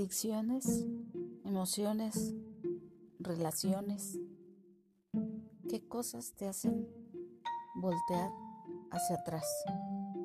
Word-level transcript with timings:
adicciones, 0.00 0.86
emociones, 1.44 2.34
relaciones, 3.18 4.18
qué 5.68 5.86
cosas 5.86 6.32
te 6.36 6.48
hacen 6.48 6.88
voltear 7.74 8.30
hacia 8.90 9.16
atrás, 9.16 9.44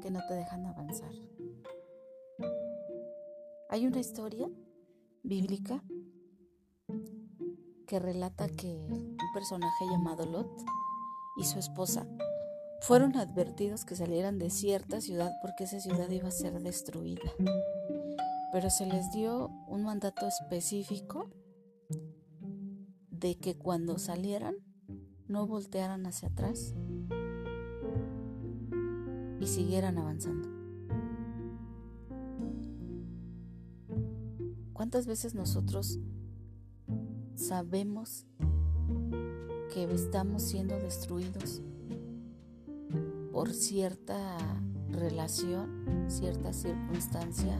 que 0.02 0.12
no 0.12 0.22
te 0.30 0.36
dejan 0.36 0.66
avanzar. 0.66 1.12
Hay 3.70 3.86
una 3.86 4.00
historia 4.00 4.50
bíblica 5.24 5.84
que 7.86 8.00
relata 8.00 8.48
que 8.48 8.78
un 8.78 9.18
personaje 9.34 9.88
llamado 9.92 10.26
Lot 10.26 10.64
y 11.36 11.44
su 11.44 11.60
esposa 11.60 12.08
fueron 12.80 13.18
advertidos 13.18 13.84
que 13.84 13.98
salieran 13.98 14.40
de 14.40 14.50
cierta 14.52 15.02
ciudad 15.02 15.34
porque 15.42 15.66
esa 15.66 15.82
ciudad 15.82 16.10
iba 16.12 16.30
a 16.30 16.32
ser 16.32 16.62
destruida. 16.62 17.30
Pero 18.52 18.70
se 18.70 18.86
les 18.86 19.12
dio 19.12 19.50
un 19.68 19.84
mandato 19.84 20.28
específico 20.28 21.30
de 23.10 23.38
que 23.38 23.58
cuando 23.58 23.98
salieran 23.98 24.56
no 25.28 25.48
voltearan 25.48 26.06
hacia 26.06 26.30
atrás 26.30 26.74
y 29.40 29.48
siguieran 29.48 29.98
avanzando. 29.98 30.50
¿Cuántas 34.74 35.08
veces 35.08 35.34
nosotros 35.36 36.00
sabemos 37.36 38.26
que 39.74 39.84
estamos 39.86 40.44
siendo 40.44 40.78
destruidos 40.80 41.62
por 43.32 43.54
cierta 43.54 44.38
relación, 44.90 46.06
cierta 46.08 46.54
circunstancia, 46.54 47.60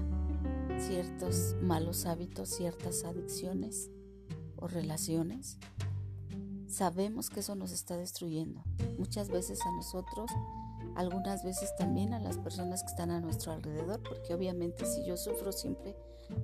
ciertos 0.80 1.56
malos 1.62 2.06
hábitos, 2.06 2.50
ciertas 2.50 3.04
adicciones 3.04 3.90
o 4.58 4.68
relaciones? 4.68 5.58
Sabemos 6.68 7.30
que 7.30 7.40
eso 7.40 7.56
nos 7.56 7.72
está 7.72 7.98
destruyendo. 7.98 8.64
Muchas 8.98 9.30
veces 9.30 9.60
a 9.66 9.72
nosotros, 9.72 10.30
algunas 10.96 11.44
veces 11.44 11.76
también 11.78 12.14
a 12.14 12.20
las 12.20 12.38
personas 12.38 12.84
que 12.84 12.90
están 12.90 13.12
a 13.12 13.22
nuestro 13.22 13.52
alrededor, 13.52 14.02
porque 14.04 14.34
obviamente 14.34 14.86
si 14.86 15.06
yo 15.06 15.18
sufro 15.18 15.52
siempre 15.52 15.96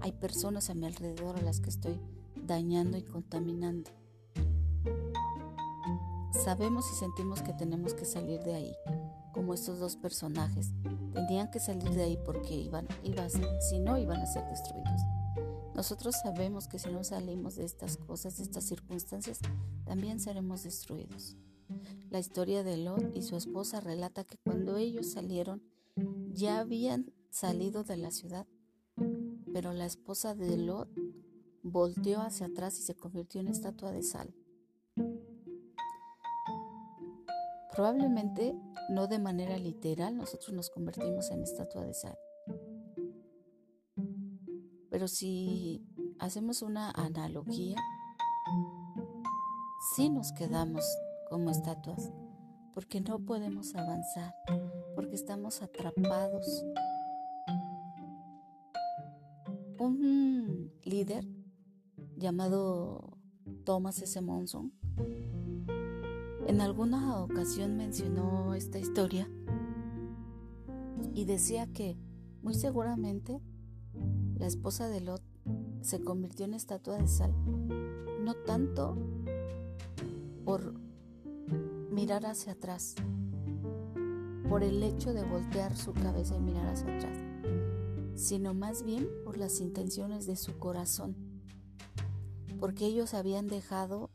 hay 0.02 0.12
personas 0.12 0.70
a 0.70 0.74
mi 0.74 0.86
alrededor 0.86 1.38
a 1.38 1.42
las 1.42 1.59
que 1.59 1.70
estoy 1.70 2.00
dañando 2.36 2.98
y 2.98 3.04
contaminando. 3.04 3.90
Sabemos 6.44 6.86
y 6.92 6.96
sentimos 6.96 7.42
que 7.42 7.54
tenemos 7.54 7.94
que 7.94 8.06
salir 8.06 8.42
de 8.42 8.56
ahí, 8.56 8.76
como 9.34 9.54
estos 9.54 9.80
dos 9.80 9.96
personajes. 9.96 10.72
Tendrían 11.14 11.52
que 11.52 11.59
salir 11.59 11.90
de 11.92 12.04
ahí 12.04 12.17
porque 12.26 12.56
iban, 12.56 12.88
iban, 13.04 13.30
si 13.30 13.80
no 13.80 13.98
iban 13.98 14.22
a 14.22 14.26
ser 14.26 14.45
destruidos. 14.45 15.02
Nosotros 15.76 16.16
sabemos 16.22 16.68
que 16.68 16.80
si 16.80 16.90
no 16.90 17.03
salimos 17.03 17.56
de 17.56 17.66
estas 17.66 17.98
cosas, 17.98 18.38
de 18.38 18.44
estas 18.44 18.66
circunstancias, 18.66 19.40
también 19.86 20.20
seremos 20.20 20.64
destruidos. 20.64 21.38
La 22.09 22.20
historia 22.20 22.64
de 22.64 22.78
Lot 22.78 23.16
y 23.16 23.22
su 23.22 23.36
esposa 23.36 23.80
relata 23.80 24.23
que 24.23 24.38
cuando 24.38 24.78
ellos 24.78 25.12
salieron, 25.12 25.64
ya 26.34 26.59
habían 26.59 27.14
salido 27.30 27.84
de 27.84 27.98
la 27.98 28.12
ciudad, 28.12 28.48
pero 29.53 29.73
la 29.73 29.86
esposa 29.86 30.36
de 30.36 30.58
Lot 30.58 30.90
volteó 31.64 32.22
hacia 32.22 32.48
atrás 32.48 32.78
y 32.80 32.84
se 32.84 32.96
convirtió 32.96 33.42
en 33.42 33.48
estatua 33.48 33.92
de 33.92 34.03
sal. 34.03 34.34
Probablemente 37.72 38.54
no 38.90 39.08
de 39.08 39.18
manera 39.20 39.58
literal 39.58 40.18
nosotros 40.18 40.54
nos 40.54 40.70
convertimos 40.70 41.32
en 41.32 41.42
estatua 41.42 41.86
de 41.86 41.94
sal. 41.94 42.18
Pero 44.90 45.08
si 45.08 45.82
hacemos 46.20 46.62
una 46.62 46.92
analogía, 46.92 47.78
sí 49.96 50.10
nos 50.10 50.34
quedamos 50.34 50.84
como 51.30 51.50
estatuas, 51.50 52.12
porque 52.74 53.00
no 53.00 53.20
podemos 53.20 53.74
avanzar, 53.74 54.36
porque 54.94 55.16
estamos 55.16 55.62
atrapados. 55.62 56.66
Un 59.80 60.74
líder 60.84 61.26
llamado 62.18 63.18
Thomas 63.64 64.02
S. 64.02 64.20
Monson 64.20 64.74
en 66.47 66.62
alguna 66.62 67.22
ocasión 67.22 67.78
mencionó 67.78 68.53
esta 68.53 68.79
historia 68.79 69.29
y 71.13 71.25
decía 71.25 71.68
que 71.68 71.97
muy 72.41 72.53
seguramente 72.53 73.41
la 74.38 74.47
esposa 74.47 74.88
de 74.88 75.01
Lot 75.01 75.22
se 75.81 76.01
convirtió 76.01 76.46
en 76.46 76.53
estatua 76.53 76.97
de 76.97 77.07
sal, 77.07 77.34
no 78.24 78.34
tanto 78.34 78.97
por 80.46 80.74
mirar 81.91 82.25
hacia 82.25 82.53
atrás, 82.53 82.96
por 84.50 84.63
el 84.63 84.81
hecho 84.84 85.13
de 85.13 85.24
voltear 85.24 85.75
su 85.75 85.94
cabeza 85.94 86.35
y 86.35 86.40
mirar 86.40 86.68
hacia 86.68 86.96
atrás, 86.96 87.18
sino 88.16 88.53
más 88.53 88.84
bien 88.84 89.07
por 89.24 89.38
las 89.38 89.59
intenciones 89.59 90.25
de 90.25 90.35
su 90.35 90.57
corazón, 90.57 91.16
porque 92.59 92.85
ellos 92.85 93.13
habían 93.13 93.47
dejado 93.47 94.09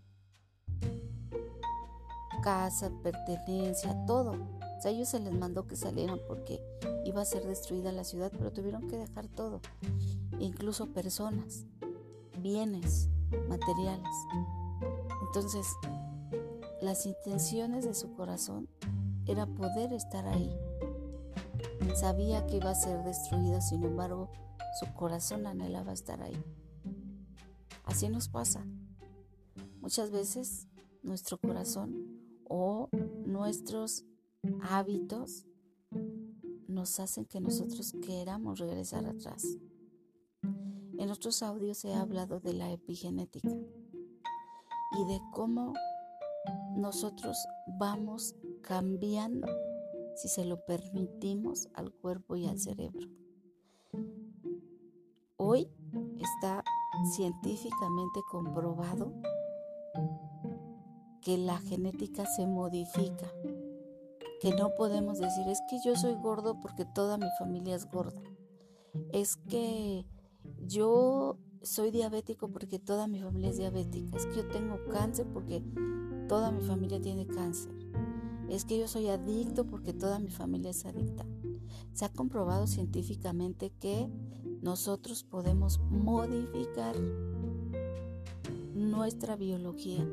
casa, 2.46 2.92
pertenencia, 3.02 4.06
todo. 4.06 4.34
O 4.78 4.80
sea, 4.80 4.92
ellos 4.92 5.08
se 5.08 5.18
les 5.18 5.32
mandó 5.32 5.66
que 5.66 5.74
salieran 5.74 6.20
porque 6.28 6.62
iba 7.04 7.20
a 7.20 7.24
ser 7.24 7.44
destruida 7.44 7.90
la 7.90 8.04
ciudad, 8.04 8.30
pero 8.30 8.52
tuvieron 8.52 8.86
que 8.86 8.96
dejar 8.96 9.26
todo, 9.26 9.60
incluso 10.38 10.86
personas, 10.92 11.64
bienes, 12.40 13.08
materiales. 13.48 14.12
Entonces, 15.26 15.66
las 16.80 17.04
intenciones 17.04 17.84
de 17.84 17.94
su 17.94 18.14
corazón 18.14 18.68
era 19.26 19.46
poder 19.46 19.92
estar 19.92 20.24
ahí. 20.28 20.56
Sabía 21.96 22.46
que 22.46 22.58
iba 22.58 22.70
a 22.70 22.76
ser 22.76 23.02
destruida, 23.02 23.60
sin 23.60 23.82
embargo, 23.82 24.30
su 24.78 24.86
corazón 24.94 25.48
anhelaba 25.48 25.92
estar 25.92 26.22
ahí. 26.22 26.40
Así 27.82 28.08
nos 28.08 28.28
pasa. 28.28 28.64
Muchas 29.80 30.12
veces 30.12 30.68
nuestro 31.02 31.38
corazón 31.38 32.05
o 32.48 32.88
nuestros 33.24 34.04
hábitos 34.62 35.46
nos 36.68 37.00
hacen 37.00 37.24
que 37.24 37.40
nosotros 37.40 37.94
queramos 38.04 38.58
regresar 38.58 39.06
atrás. 39.06 39.58
En 40.98 41.10
otros 41.10 41.42
audios 41.42 41.84
he 41.84 41.94
hablado 41.94 42.40
de 42.40 42.52
la 42.52 42.70
epigenética 42.72 43.50
y 43.50 45.04
de 45.06 45.20
cómo 45.32 45.74
nosotros 46.76 47.36
vamos 47.78 48.34
cambiando, 48.62 49.46
si 50.14 50.28
se 50.28 50.44
lo 50.44 50.64
permitimos, 50.64 51.68
al 51.74 51.92
cuerpo 51.92 52.36
y 52.36 52.46
al 52.46 52.58
cerebro. 52.58 53.08
Hoy 55.36 55.68
está 56.18 56.64
científicamente 57.14 58.20
comprobado 58.30 59.12
que 61.26 61.36
la 61.36 61.58
genética 61.58 62.24
se 62.24 62.46
modifica, 62.46 63.26
que 64.40 64.54
no 64.54 64.76
podemos 64.76 65.18
decir 65.18 65.48
es 65.48 65.58
que 65.68 65.80
yo 65.84 65.96
soy 65.96 66.14
gordo 66.14 66.60
porque 66.60 66.84
toda 66.84 67.18
mi 67.18 67.26
familia 67.36 67.74
es 67.74 67.90
gorda, 67.90 68.22
es 69.12 69.36
que 69.36 70.06
yo 70.68 71.36
soy 71.62 71.90
diabético 71.90 72.46
porque 72.52 72.78
toda 72.78 73.08
mi 73.08 73.18
familia 73.18 73.50
es 73.50 73.56
diabética, 73.56 74.16
es 74.16 74.26
que 74.26 74.36
yo 74.36 74.46
tengo 74.46 74.78
cáncer 74.88 75.26
porque 75.32 75.64
toda 76.28 76.52
mi 76.52 76.62
familia 76.62 77.02
tiene 77.02 77.26
cáncer, 77.26 77.72
es 78.48 78.64
que 78.64 78.78
yo 78.78 78.86
soy 78.86 79.08
adicto 79.08 79.66
porque 79.66 79.92
toda 79.92 80.20
mi 80.20 80.30
familia 80.30 80.70
es 80.70 80.86
adicta. 80.86 81.26
Se 81.92 82.04
ha 82.04 82.08
comprobado 82.08 82.68
científicamente 82.68 83.72
que 83.80 84.08
nosotros 84.62 85.24
podemos 85.24 85.80
modificar 85.90 86.94
nuestra 88.74 89.34
biología 89.34 90.06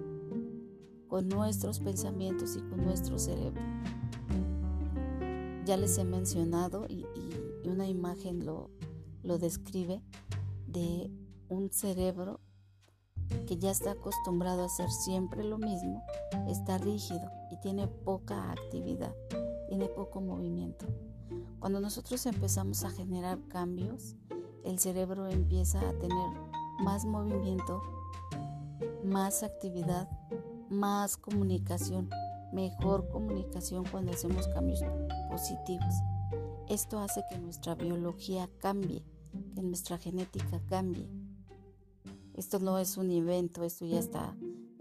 con 1.13 1.29
nuestros 1.29 1.79
pensamientos 1.79 2.55
y 2.55 2.61
con 2.61 2.83
nuestro 2.83 3.19
cerebro. 3.19 3.61
Ya 5.63 5.77
les 5.77 5.99
he 5.99 6.05
mencionado 6.05 6.87
y, 6.89 7.05
una 7.65 7.87
imagen 7.87 8.47
lo, 8.47 8.71
lo 9.21 9.37
describe 9.37 10.01
de 10.65 11.11
un 11.49 11.71
cerebro 11.71 12.39
que 13.45 13.57
ya 13.57 13.69
está 13.69 13.91
acostumbrado 13.91 14.63
a 14.63 14.65
hacer 14.65 14.89
siempre 14.89 15.43
lo 15.43 15.59
mismo, 15.59 16.03
está 16.47 16.79
rígido 16.79 17.29
y 17.51 17.57
tiene 17.57 17.87
poca 17.87 18.51
actividad, 18.51 19.13
tiene 19.69 19.85
poco 19.89 20.19
movimiento. 20.19 20.87
Cuando 21.59 21.79
nosotros 21.79 22.25
empezamos 22.25 22.83
a 22.85 22.89
generar 22.89 23.37
cambios, 23.49 24.15
el 24.63 24.79
cerebro 24.79 25.27
empieza 25.27 25.79
a 25.87 25.93
tener 25.93 26.27
más 26.79 27.05
movimiento, 27.05 27.83
más 29.03 29.43
actividad 29.43 30.09
más 30.73 31.17
comunicación, 31.17 32.09
mejor 32.51 33.07
comunicación 33.09 33.85
cuando 33.89 34.11
hacemos 34.11 34.47
cambios 34.49 34.81
positivos. 35.29 35.93
Esto 36.69 36.99
hace 36.99 37.23
que 37.29 37.37
nuestra 37.37 37.75
biología 37.75 38.49
cambie, 38.59 39.03
que 39.55 39.61
nuestra 39.61 39.97
genética 39.97 40.61
cambie. 40.67 41.09
Esto 42.33 42.59
no 42.59 42.79
es 42.79 42.97
un 42.97 43.11
invento, 43.11 43.63
esto 43.63 43.85
ya 43.85 43.99
está, 43.99 44.35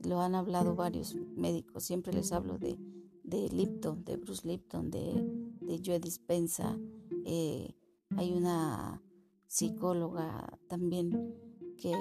lo 0.05 0.21
han 0.21 0.35
hablado 0.35 0.75
varios 0.75 1.15
médicos, 1.15 1.85
siempre 1.85 2.13
les 2.13 2.33
hablo 2.33 2.59
de, 2.59 2.79
de 3.25 3.49
Lipton, 3.51 4.05
de 4.05 4.17
Bruce 4.17 4.47
Lipton, 4.49 4.91
de, 4.91 5.13
de 5.61 5.83
Joe 5.85 6.01
Dispensa, 6.01 6.79
eh, 7.25 7.75
hay 8.17 8.33
una 8.33 9.03
psicóloga 9.47 10.59
también 10.69 11.35
que, 11.77 11.95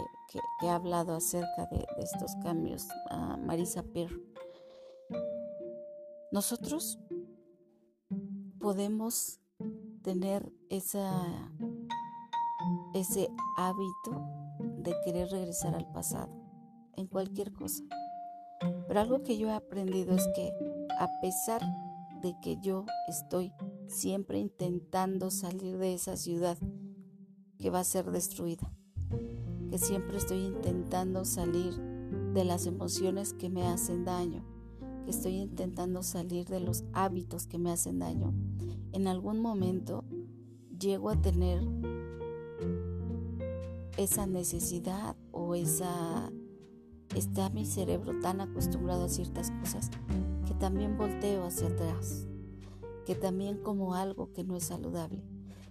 ha 0.62 0.75
hablado 0.75 1.15
acerca 1.15 1.65
de, 1.68 1.85
estos 1.97 2.35
cambios, 2.44 2.88
Marisa 3.45 3.83
Peer. 3.83 4.12
Nosotros 6.31 7.00
podemos 8.59 9.39
tener 10.01 10.51
ese 10.69 11.00
hábito 13.57 14.12
de 14.59 14.95
querer 15.03 15.29
regresar 15.29 15.75
al 15.75 15.91
pasado 15.91 16.31
en 16.95 17.07
cualquier 17.07 17.51
cosa. 17.51 17.83
Pero 18.88 19.00
algo 19.00 19.23
que 19.23 19.38
yo 19.38 19.50
he 19.50 19.53
aprendido 19.53 20.15
es 20.15 20.27
que 20.35 20.53
a 21.00 21.09
pesar 21.21 21.62
de 22.21 22.35
que 22.41 22.57
yo 22.62 22.85
estoy 23.07 23.53
siempre 23.88 24.39
intentando 24.39 25.31
salir 25.31 25.77
de 25.77 25.94
esa 25.94 26.15
ciudad 26.15 26.57
que 27.57 27.69
va 27.69 27.79
a 27.79 27.83
ser 27.83 28.12
destruida, 28.12 28.71
que 29.71 29.77
siempre 29.77 30.18
estoy 30.18 30.39
intentando 30.39 31.23
salir 31.23 31.73
de 32.33 32.44
las 32.44 32.65
emociones 32.65 33.31
que 33.31 33.50
me 33.50 33.65
hacen 33.65 34.03
daño, 34.03 34.44
que 35.06 35.12
estoy 35.12 35.38
intentando 35.38 36.03
salir 36.03 36.45
de 36.47 36.59
los 36.59 36.83
hábitos 36.91 37.47
que 37.47 37.57
me 37.57 37.71
hacen 37.71 38.00
daño, 38.00 38.33
en 38.91 39.07
algún 39.07 39.39
momento 39.39 40.03
llego 40.77 41.09
a 41.09 41.21
tener 41.21 41.63
esa 43.97 44.27
necesidad 44.27 45.15
o 45.31 45.56
esa 45.56 46.31
está 47.15 47.50
mi 47.50 47.65
cerebro 47.65 48.19
tan 48.19 48.41
acostumbrado 48.41 49.06
a 49.06 49.09
ciertas 49.09 49.51
cosas 49.51 49.89
que 50.45 50.53
también 50.56 50.97
volteo 50.97 51.45
hacia 51.45 51.68
atrás, 51.68 52.27
que 53.06 53.15
también 53.15 53.57
como 53.57 53.95
algo 53.95 54.33
que 54.33 54.44
no 54.44 54.57
es 54.57 54.65
saludable, 54.65 55.23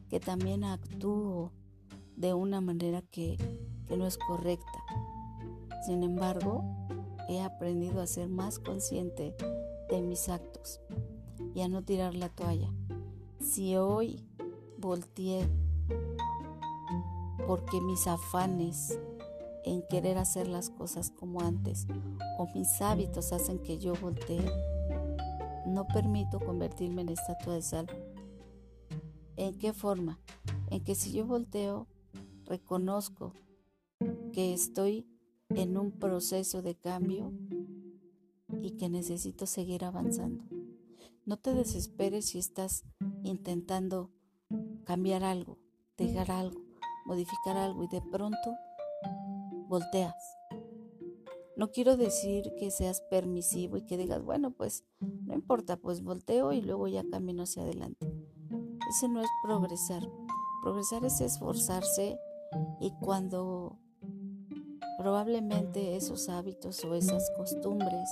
que 0.08 0.20
también 0.20 0.64
actúo 0.64 1.52
de 2.16 2.34
una 2.34 2.60
manera 2.60 3.02
que, 3.02 3.36
no 3.96 4.06
es 4.06 4.18
correcta. 4.18 4.84
Sin 5.86 6.02
embargo, 6.02 6.64
he 7.28 7.40
aprendido 7.40 8.00
a 8.00 8.06
ser 8.06 8.28
más 8.28 8.58
consciente 8.58 9.34
de 9.88 10.02
mis 10.02 10.28
actos 10.28 10.80
y 11.54 11.62
a 11.62 11.68
no 11.68 11.82
tirar 11.82 12.14
la 12.14 12.28
toalla. 12.28 12.72
Si 13.40 13.76
hoy 13.76 14.26
volteé 14.78 15.48
porque 17.46 17.80
mis 17.80 18.06
afanes 18.06 18.98
en 19.64 19.82
querer 19.88 20.18
hacer 20.18 20.48
las 20.48 20.70
cosas 20.70 21.10
como 21.10 21.40
antes 21.40 21.86
o 22.38 22.46
mis 22.54 22.80
hábitos 22.80 23.32
hacen 23.32 23.58
que 23.58 23.78
yo 23.78 23.94
voltee, 23.94 24.44
no 25.66 25.86
permito 25.86 26.40
convertirme 26.40 27.02
en 27.02 27.10
estatua 27.10 27.54
de 27.54 27.62
sal. 27.62 27.86
¿En 29.36 29.58
qué 29.58 29.72
forma? 29.72 30.18
En 30.70 30.82
que 30.82 30.94
si 30.94 31.12
yo 31.12 31.26
volteo, 31.26 31.86
reconozco 32.44 33.32
estoy 34.40 35.06
en 35.50 35.76
un 35.76 35.92
proceso 35.92 36.62
de 36.62 36.74
cambio 36.76 37.32
y 38.62 38.72
que 38.72 38.88
necesito 38.88 39.46
seguir 39.46 39.84
avanzando. 39.84 40.44
No 41.26 41.36
te 41.36 41.54
desesperes 41.54 42.26
si 42.26 42.38
estás 42.38 42.84
intentando 43.22 44.10
cambiar 44.84 45.24
algo, 45.24 45.58
dejar 45.96 46.30
algo, 46.30 46.60
modificar 47.06 47.56
algo 47.56 47.84
y 47.84 47.88
de 47.88 48.02
pronto 48.02 48.56
volteas. 49.68 50.14
No 51.56 51.70
quiero 51.70 51.96
decir 51.96 52.52
que 52.58 52.70
seas 52.70 53.02
permisivo 53.10 53.76
y 53.76 53.82
que 53.82 53.98
digas, 53.98 54.22
bueno, 54.24 54.50
pues 54.50 54.84
no 55.00 55.34
importa, 55.34 55.76
pues 55.76 56.02
volteo 56.02 56.52
y 56.52 56.62
luego 56.62 56.88
ya 56.88 57.04
camino 57.04 57.42
hacia 57.42 57.62
adelante. 57.62 58.10
Ese 58.88 59.08
no 59.08 59.20
es 59.20 59.28
progresar. 59.42 60.02
Progresar 60.62 61.04
es 61.04 61.20
esforzarse 61.20 62.18
y 62.80 62.92
cuando 63.00 63.78
probablemente 65.00 65.96
esos 65.96 66.28
hábitos 66.28 66.84
o 66.84 66.94
esas 66.94 67.30
costumbres 67.34 68.06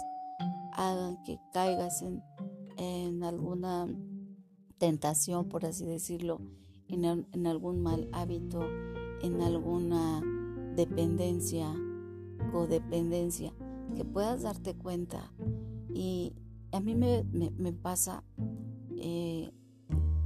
hagan 0.73 1.23
que 1.23 1.39
caigas 1.53 2.01
en, 2.01 2.23
en 2.79 3.23
alguna 3.25 3.87
tentación, 4.79 5.51
por 5.51 5.67
así 5.67 5.85
decirlo, 5.85 6.41
en, 6.89 7.47
algún 7.47 7.83
mal 7.83 8.09
hábito, 8.13 8.63
en 9.21 9.43
alguna 9.43 10.23
dependencia, 10.77 11.71
codependencia, 12.53 13.53
que 13.95 14.07
puedas 14.07 14.41
darte 14.41 14.75
cuenta. 14.75 15.31
Y 15.93 16.33
a 16.73 16.81
mí 16.81 16.95
me, 16.95 17.73
pasa 17.75 18.25
eh, 18.97 19.53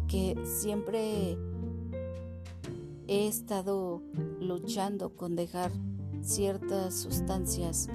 que 0.07 0.41
siempre 0.45 1.37
he 3.09 3.27
estado 3.27 4.01
luchando 4.39 5.17
con 5.17 5.35
dejar 5.35 5.73
ciertas 6.23 6.95
sustancias 6.95 7.89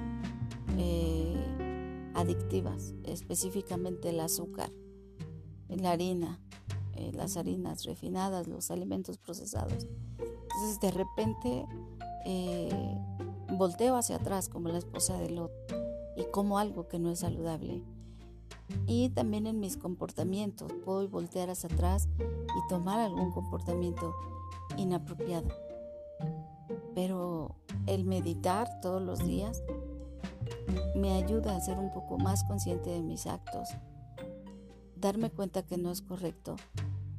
eh, 0.76 1.36
adictivas, 2.14 2.94
específicamente 3.04 4.10
el 4.10 4.20
azúcar, 4.20 4.70
la 5.68 5.92
harina, 5.92 6.40
eh, 6.94 7.12
las 7.12 7.36
harinas 7.36 7.84
refinadas, 7.84 8.46
los 8.46 8.70
alimentos 8.70 9.18
procesados. 9.18 9.86
Entonces 10.18 10.80
de 10.80 10.90
repente 10.90 11.66
eh, 12.26 12.98
volteo 13.56 13.96
hacia 13.96 14.16
atrás 14.16 14.48
como 14.48 14.68
la 14.68 14.78
esposa 14.78 15.18
de 15.18 15.30
Lot 15.30 15.52
y 16.16 16.24
como 16.30 16.58
algo 16.58 16.88
que 16.88 16.98
no 16.98 17.10
es 17.10 17.20
saludable. 17.20 17.82
Y 18.86 19.08
también 19.10 19.46
en 19.46 19.60
mis 19.60 19.76
comportamientos 19.76 20.72
puedo 20.84 21.08
voltear 21.08 21.48
hacia 21.48 21.70
atrás 21.72 22.08
y 22.18 22.68
tomar 22.68 23.00
algún 23.00 23.30
comportamiento 23.32 24.14
inapropiado. 24.76 25.67
Pero 26.94 27.56
el 27.86 28.04
meditar 28.04 28.80
todos 28.80 29.00
los 29.02 29.24
días 29.26 29.62
me 30.94 31.12
ayuda 31.12 31.56
a 31.56 31.60
ser 31.60 31.78
un 31.78 31.92
poco 31.92 32.18
más 32.18 32.44
consciente 32.44 32.90
de 32.90 33.02
mis 33.02 33.26
actos, 33.26 33.68
darme 34.96 35.30
cuenta 35.30 35.64
que 35.64 35.78
no 35.78 35.90
es 35.90 36.02
correcto 36.02 36.56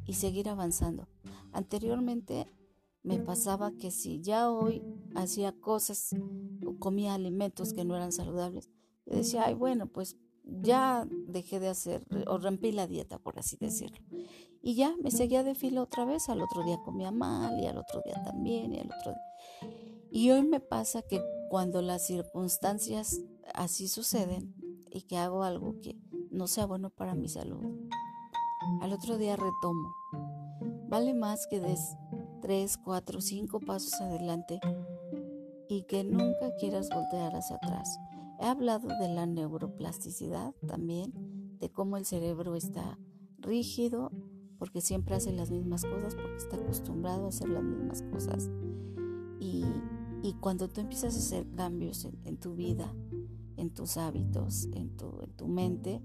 y 0.06 0.14
seguir 0.14 0.50
avanzando. 0.50 1.08
Anteriormente 1.52 2.48
me 3.04 3.20
pasaba 3.20 3.72
que 3.72 3.92
si 3.92 4.22
ya 4.22 4.52
hoy 4.52 4.84
hacía 5.16 5.54
cosas 5.54 6.16
o 6.66 6.78
comía 6.78 7.14
alimentos 7.14 7.74
que 7.74 7.86
no 7.86 7.96
eran 7.96 8.12
saludables, 8.12 8.70
yo 9.06 9.18
decía, 9.18 9.46
ay, 9.46 9.54
bueno, 9.54 9.88
pues 9.88 10.18
ya 10.44 11.08
dejé 11.28 11.60
de 11.60 11.70
hacer 11.70 12.06
o 12.28 12.38
rompí 12.38 12.72
la 12.72 12.88
dieta, 12.88 13.20
por 13.20 13.40
así 13.40 13.58
decirlo. 13.58 13.98
Y 14.62 14.76
ya 14.76 14.94
me 15.02 15.12
seguía 15.12 15.44
de 15.44 15.56
fila 15.56 15.82
otra 15.82 16.06
vez, 16.06 16.28
al 16.28 16.42
otro 16.42 16.64
día 16.64 16.78
comía 16.84 17.12
mal 17.12 17.60
y 17.60 17.66
al 17.66 17.78
otro 17.78 18.02
día 18.04 18.22
también 18.24 18.74
y 18.74 18.80
al 18.80 18.88
otro 18.88 19.12
día. 19.12 19.22
Y 20.12 20.32
hoy 20.32 20.44
me 20.44 20.60
pasa 20.60 21.02
que 21.02 21.22
cuando 21.50 21.82
las 21.82 22.06
circunstancias 22.06 23.22
así 23.54 23.88
suceden 23.88 24.54
y 24.92 25.04
que 25.04 25.18
hago 25.18 25.44
algo 25.44 25.80
que 25.82 25.98
no 26.32 26.48
sea 26.48 26.66
bueno 26.66 26.90
para 26.90 27.16
mi 27.16 27.30
salud, 27.30 27.76
al 28.82 28.94
otro 28.94 29.18
día 29.18 29.36
retomo. 29.36 29.96
Vale 30.88 31.14
más 31.14 31.48
que 31.48 31.60
des 31.60 31.96
tres, 32.42 32.78
cuatro, 32.78 33.22
cinco 33.22 33.60
pasos 33.60 33.94
adelante 34.02 34.60
y 35.68 35.84
que 35.84 36.04
nunca 36.04 36.56
quieras 36.60 36.90
voltear 36.90 37.36
hacia 37.36 37.58
atrás. 37.58 38.00
He 38.40 38.46
hablado 38.46 38.88
de 38.88 39.10
la 39.10 39.26
neuroplasticidad 39.26 40.54
también, 40.68 41.14
de 41.60 41.70
cómo 41.70 41.98
el 41.98 42.06
cerebro 42.06 42.56
está 42.56 42.98
rígido 43.38 44.12
porque 44.58 44.82
siempre 44.82 45.16
hace 45.16 45.32
las 45.32 45.52
mismas 45.52 45.84
cosas, 45.86 46.16
porque 46.16 46.38
está 46.38 46.58
acostumbrado 46.58 47.26
a 47.26 47.30
hacer 47.30 47.50
las 47.50 47.64
mismas 47.64 48.02
cosas. 48.04 48.50
Y, 49.40 49.66
cuando 50.42 50.70
tú 50.70 50.82
empiezas 50.82 51.16
a 51.16 51.20
hacer 51.20 51.48
cambios 51.56 52.08
en, 52.24 52.38
tu 52.38 52.54
vida, 52.54 52.94
en 53.58 53.72
tus 53.72 53.98
hábitos, 53.98 54.70
en 54.74 54.96
tu, 54.96 55.22
en 55.22 55.32
tu 55.32 55.48
mente, 55.48 56.02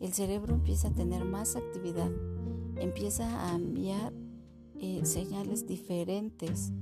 el 0.00 0.12
cerebro 0.12 0.54
empieza 0.54 0.88
a 0.88 0.92
tener 0.92 1.24
más 1.24 1.56
actividad, 1.56 2.10
empieza 2.76 3.48
a 3.48 3.56
enviar 3.56 4.12
eh, 4.80 5.00
señales 5.04 5.66
diferentes 5.66 6.72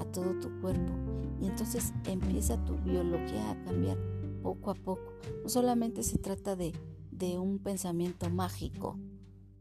a 0.00 0.04
todo 0.04 0.38
tu 0.40 0.60
cuerpo 0.60 0.92
y 1.40 1.46
entonces 1.46 1.92
empieza 2.04 2.64
tu 2.64 2.76
biología 2.78 3.50
a 3.50 3.64
cambiar 3.64 3.98
poco 4.42 4.70
a 4.70 4.74
poco. 4.74 5.12
No 5.42 5.48
solamente 5.48 6.02
se 6.02 6.18
trata 6.18 6.56
de, 6.56 6.72
de 7.10 7.38
un 7.38 7.58
pensamiento 7.58 8.30
mágico, 8.30 8.98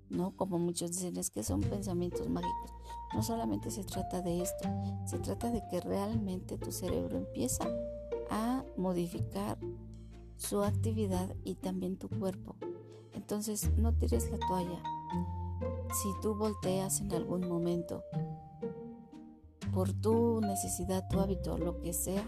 ¿no? 0.10 0.36
Como 0.36 0.60
muchos 0.60 0.91
dicen, 0.91 1.17
es 1.17 1.29
que 1.29 1.43
son 1.43 1.62
pensamientos 1.62 2.29
mágicos. 2.29 2.78
No 3.13 3.24
solamente 3.24 3.72
se 3.72 3.84
trata 3.84 4.22
de 4.22 4.42
esto, 4.42 4.70
se 5.06 5.20
trata 5.20 5.51
de 5.51 5.66
que 5.68 5.82
realmente 5.82 6.58
tu 6.58 6.72
cerebro 6.72 7.18
empieza 7.18 7.68
a 8.30 8.63
modificar 8.78 9.58
su 10.38 10.63
actividad 10.63 11.36
y 11.44 11.56
también 11.56 11.98
tu 11.98 12.08
cuerpo. 12.08 12.56
Entonces 13.13 13.72
no 13.78 13.94
tires 13.94 14.30
la 14.32 14.38
toalla. 14.48 14.82
Si 16.01 16.10
tú 16.22 16.36
volteas 16.36 17.01
en 17.01 17.12
algún 17.13 17.48
momento 17.48 18.04
por 19.74 19.92
tu 19.92 20.39
necesidad, 20.42 21.08
tu 21.10 21.20
hábito, 21.20 21.58
lo 21.58 21.80
que 21.82 21.94
sea, 21.94 22.24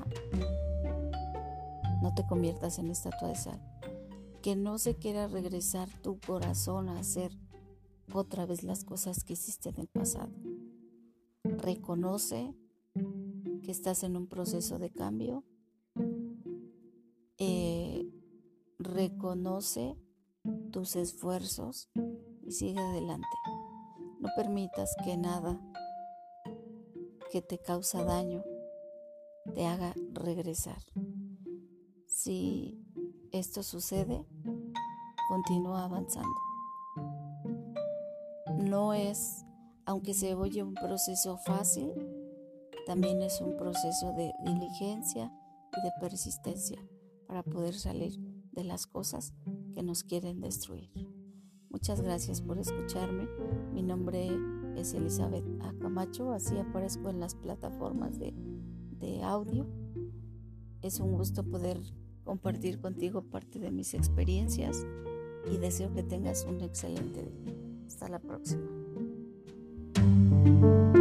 no 2.01 2.13
te 2.13 2.25
conviertas 2.25 2.79
en 2.79 2.89
estatua 2.89 3.29
de 3.29 3.35
sal. 3.35 3.61
Que 4.41 4.55
no 4.55 4.79
se 4.79 4.95
quiera 4.95 5.27
regresar 5.27 5.87
tu 6.01 6.19
corazón 6.19 6.89
a 6.89 6.99
hacer 6.99 7.31
otra 8.13 8.45
vez 8.45 8.63
las 8.63 8.83
cosas 8.83 9.23
que 9.23 9.33
hiciste 9.33 9.69
en 9.69 9.79
el 9.79 9.87
pasado. 9.87 10.31
Reconoce 11.61 12.55
que 13.61 13.69
estás 13.69 14.01
en 14.03 14.17
un 14.17 14.27
proceso 14.27 14.79
de 14.79 14.89
cambio. 14.89 15.43
Eh, 17.37 18.09
reconoce 18.79 19.95
tus 20.71 20.95
esfuerzos 20.95 21.91
y 22.41 22.51
sigue 22.51 22.79
adelante. 22.79 23.27
No 24.19 24.29
permitas 24.35 24.95
que 25.05 25.17
nada 25.17 25.61
que 27.31 27.43
te 27.43 27.59
causa 27.59 28.03
daño 28.03 28.43
te 29.53 29.67
haga 29.67 29.93
regresar. 30.13 30.81
Si 32.07 32.83
esto 33.31 33.61
sucede, 33.61 34.25
continúa 35.29 35.83
avanzando. 35.83 36.35
No 38.57 38.95
es, 38.95 39.45
aunque 39.85 40.13
se 40.13 40.35
oye 40.35 40.63
un 40.63 40.73
proceso 40.73 41.37
fácil, 41.37 41.91
también 42.85 43.21
es 43.21 43.41
un 43.41 43.57
proceso 43.57 44.13
de 44.13 44.33
diligencia 44.43 45.31
y 45.77 45.81
de 45.81 45.91
persistencia 45.99 46.79
para 47.27 47.43
poder 47.43 47.73
salir 47.75 48.19
de 48.51 48.63
las 48.63 48.87
cosas 48.87 49.33
que 49.73 49.83
nos 49.83 50.03
quieren 50.03 50.41
destruir. 50.41 50.89
Muchas 51.69 52.01
gracias 52.01 52.41
por 52.41 52.59
escucharme. 52.59 53.27
Mi 53.73 53.81
nombre 53.81 54.29
es 54.75 54.93
Elizabeth 54.93 55.45
Acamacho, 55.61 56.33
así 56.33 56.57
aparezco 56.57 57.09
en 57.09 57.19
las 57.19 57.35
plataformas 57.35 58.19
de, 58.19 58.33
de 58.99 59.23
audio. 59.23 59.67
Es 60.81 60.99
un 60.99 61.13
gusto 61.13 61.43
poder 61.43 61.79
compartir 62.23 62.79
contigo 62.79 63.23
parte 63.23 63.59
de 63.59 63.71
mis 63.71 63.93
experiencias 63.93 64.85
y 65.49 65.57
deseo 65.57 65.93
que 65.93 66.03
tengas 66.03 66.45
un 66.45 66.61
excelente 66.61 67.23
día. 67.23 67.55
Hasta 67.87 68.09
la 68.09 68.19
próxima. 68.19 68.80
Música 70.43 71.00